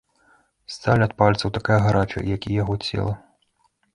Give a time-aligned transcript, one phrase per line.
[0.75, 3.13] Сталь ад пальцаў такая гарачая, як і яго цела.